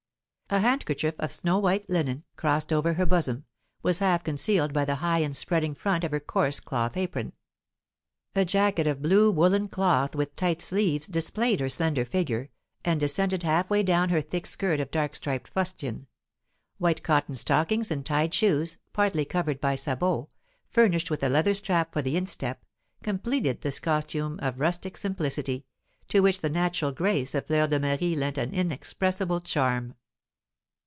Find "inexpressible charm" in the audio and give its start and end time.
28.53-29.93